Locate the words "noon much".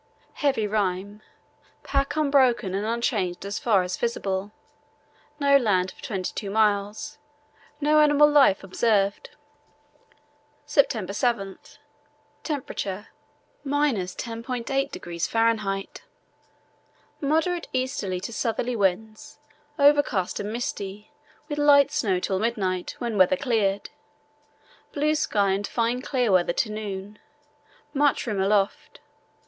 26.71-28.25